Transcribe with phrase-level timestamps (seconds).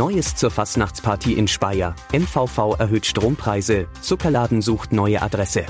[0.00, 1.94] Neues zur Fastnachtsparty in Speyer.
[2.10, 3.86] MVV erhöht Strompreise.
[4.00, 5.66] Zuckerladen sucht neue Adresse.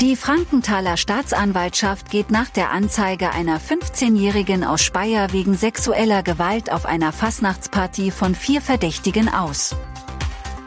[0.00, 6.84] Die Frankenthaler Staatsanwaltschaft geht nach der Anzeige einer 15-Jährigen aus Speyer wegen sexueller Gewalt auf
[6.84, 9.76] einer Fastnachtsparty von vier Verdächtigen aus.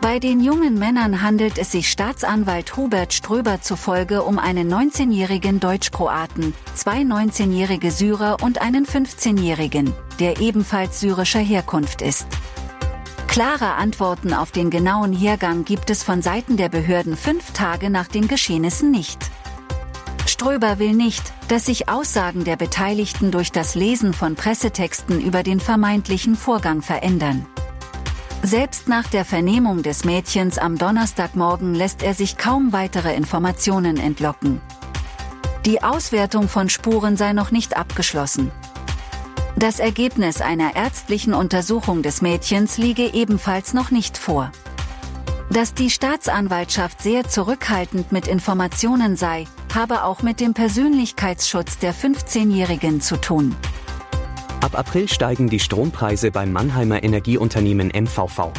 [0.05, 6.54] Bei den jungen Männern handelt es sich Staatsanwalt Hubert Ströber zufolge um einen 19-jährigen Deutsch-Kroaten,
[6.76, 12.27] zwei 19-jährige Syrer und einen 15-jährigen, der ebenfalls syrischer Herkunft ist.
[13.27, 18.08] Klare Antworten auf den genauen Hergang gibt es von Seiten der Behörden fünf Tage nach
[18.08, 19.32] den Geschehnissen nicht.
[20.27, 25.60] Ströber will nicht, dass sich Aussagen der Beteiligten durch das Lesen von Pressetexten über den
[25.60, 27.48] vermeintlichen Vorgang verändern.
[28.46, 34.62] Selbst nach der Vernehmung des Mädchens am Donnerstagmorgen lässt er sich kaum weitere Informationen entlocken.
[35.65, 38.52] Die Auswertung von Spuren sei noch nicht abgeschlossen.
[39.55, 44.52] Das Ergebnis einer ärztlichen Untersuchung des Mädchens liege ebenfalls noch nicht vor.
[45.49, 53.02] Dass die Staatsanwaltschaft sehr zurückhaltend mit Informationen sei, habe auch mit dem Persönlichkeitsschutz der 15-Jährigen
[53.02, 53.55] zu tun.
[54.66, 58.52] Ab April steigen die Strompreise beim Mannheimer Energieunternehmen MVV.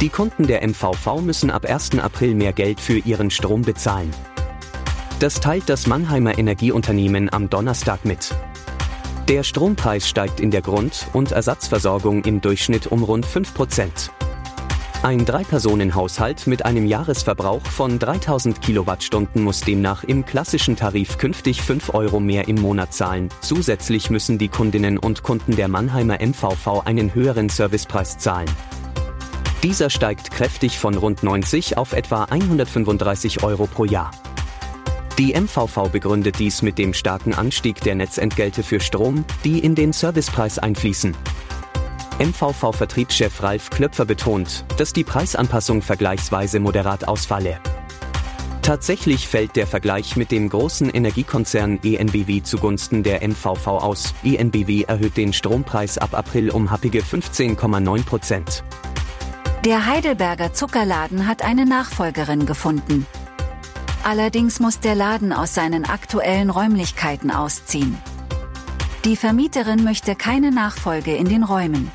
[0.00, 2.00] Die Kunden der MVV müssen ab 1.
[2.00, 4.10] April mehr Geld für ihren Strom bezahlen.
[5.20, 8.34] Das teilt das Mannheimer Energieunternehmen am Donnerstag mit.
[9.28, 14.10] Der Strompreis steigt in der Grund- und Ersatzversorgung im Durchschnitt um rund 5 Prozent.
[15.06, 21.94] Ein Drei-Personen-Haushalt mit einem Jahresverbrauch von 3000 Kilowattstunden muss demnach im klassischen Tarif künftig 5
[21.94, 23.28] Euro mehr im Monat zahlen.
[23.40, 28.50] Zusätzlich müssen die Kundinnen und Kunden der Mannheimer MVV einen höheren Servicepreis zahlen.
[29.62, 34.10] Dieser steigt kräftig von rund 90 auf etwa 135 Euro pro Jahr.
[35.18, 39.92] Die MVV begründet dies mit dem starken Anstieg der Netzentgelte für Strom, die in den
[39.92, 41.14] Servicepreis einfließen.
[42.18, 47.60] MVV-Vertriebschef Ralf Klöpfer betont, dass die Preisanpassung vergleichsweise moderat ausfalle.
[48.62, 54.14] Tatsächlich fällt der Vergleich mit dem großen Energiekonzern ENBW zugunsten der MVV aus.
[54.24, 58.64] ENBW erhöht den Strompreis ab April um happige 15,9 Prozent.
[59.64, 63.06] Der Heidelberger Zuckerladen hat eine Nachfolgerin gefunden.
[64.02, 67.96] Allerdings muss der Laden aus seinen aktuellen Räumlichkeiten ausziehen.
[69.04, 71.92] Die Vermieterin möchte keine Nachfolge in den Räumen.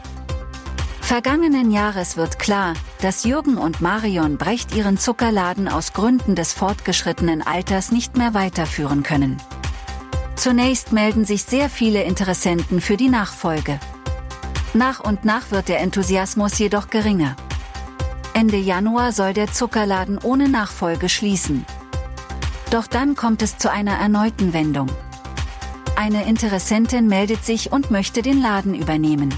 [1.11, 7.41] Vergangenen Jahres wird klar, dass Jürgen und Marion Brecht ihren Zuckerladen aus Gründen des fortgeschrittenen
[7.41, 9.35] Alters nicht mehr weiterführen können.
[10.37, 13.77] Zunächst melden sich sehr viele Interessenten für die Nachfolge.
[14.73, 17.35] Nach und nach wird der Enthusiasmus jedoch geringer.
[18.33, 21.65] Ende Januar soll der Zuckerladen ohne Nachfolge schließen.
[22.69, 24.87] Doch dann kommt es zu einer erneuten Wendung.
[25.97, 29.33] Eine Interessentin meldet sich und möchte den Laden übernehmen.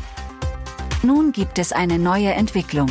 [1.05, 2.87] Nun gibt es eine neue Entwicklung.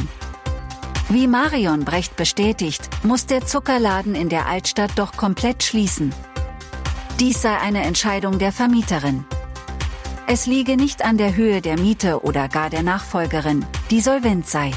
[1.08, 6.12] Wie Marion Brecht bestätigt, muss der Zuckerladen in der Altstadt doch komplett schließen.
[7.18, 9.24] Dies sei eine Entscheidung der Vermieterin.
[10.26, 14.72] Es liege nicht an der Höhe der Miete oder gar der Nachfolgerin, die solvent sei.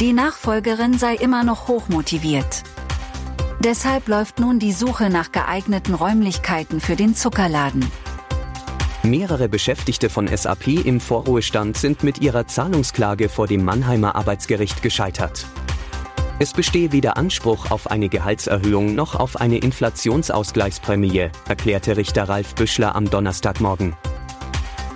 [0.00, 2.64] Die Nachfolgerin sei immer noch hochmotiviert.
[3.60, 7.90] Deshalb läuft nun die Suche nach geeigneten Räumlichkeiten für den Zuckerladen.
[9.06, 15.46] Mehrere Beschäftigte von SAP im Vorruhestand sind mit ihrer Zahlungsklage vor dem Mannheimer Arbeitsgericht gescheitert.
[16.40, 22.96] Es bestehe weder Anspruch auf eine Gehaltserhöhung noch auf eine Inflationsausgleichsprämie, erklärte Richter Ralf Büschler
[22.96, 23.94] am Donnerstagmorgen.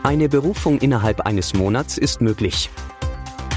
[0.02, 2.68] Eine Berufung innerhalb eines Monats ist möglich.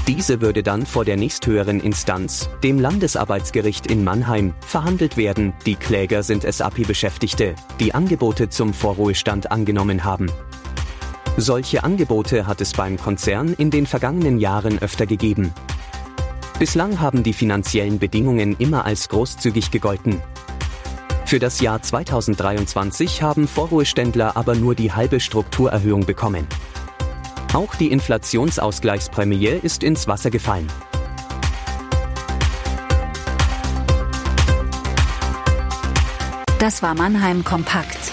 [0.06, 5.54] Diese würde dann vor der nächsthöheren Instanz, dem Landesarbeitsgericht in Mannheim, verhandelt werden.
[5.64, 10.30] Die Kläger sind SAP-Beschäftigte, die Angebote zum Vorruhestand angenommen haben.
[11.38, 15.54] Solche Angebote hat es beim Konzern in den vergangenen Jahren öfter gegeben.
[16.58, 20.20] Bislang haben die finanziellen Bedingungen immer als großzügig gegolten.
[21.24, 26.46] Für das Jahr 2023 haben Vorruheständler aber nur die halbe Strukturerhöhung bekommen.
[27.54, 30.66] Auch die Inflationsausgleichsprämie ist ins Wasser gefallen.
[36.58, 38.10] Das war Mannheim Kompakt.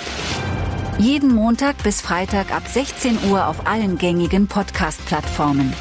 [0.99, 5.73] Jeden Montag bis Freitag ab 16 Uhr auf allen gängigen Podcast-Plattformen.